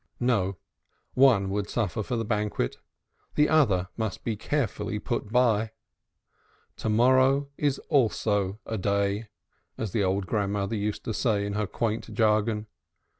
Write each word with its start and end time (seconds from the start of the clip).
No, 0.19 0.57
one 1.13 1.51
would 1.51 1.69
suffice 1.69 2.07
for 2.07 2.15
the 2.15 2.25
banquet, 2.25 2.77
the 3.35 3.47
other 3.47 3.89
must 3.95 4.23
be 4.23 4.35
carefully 4.35 4.97
put 4.97 5.31
by. 5.31 5.73
"To 6.77 6.89
morrow 6.89 7.49
is 7.55 7.77
also 7.87 8.59
a 8.65 8.79
day," 8.79 9.27
as 9.77 9.91
the 9.91 10.03
old 10.03 10.25
grandmother 10.25 10.75
used 10.75 11.03
to 11.03 11.13
say 11.13 11.45
in 11.45 11.53
her 11.53 11.67
quaint 11.67 12.11
jargon. 12.15 12.65